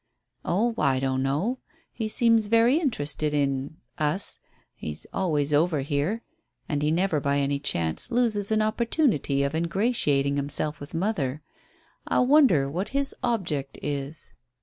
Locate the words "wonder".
12.21-12.67